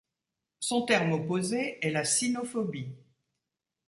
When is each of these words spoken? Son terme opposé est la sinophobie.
Son 0.59 0.87
terme 0.87 1.11
opposé 1.11 1.77
est 1.85 1.91
la 1.91 2.03
sinophobie. 2.05 2.95